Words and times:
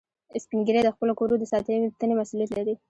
سپین 0.43 0.59
ږیری 0.65 0.81
د 0.83 0.89
خپلو 0.95 1.13
کورو 1.19 1.33
د 1.39 1.43
ساتنې 1.51 2.13
مسؤولیت 2.19 2.51
لري 2.57 2.73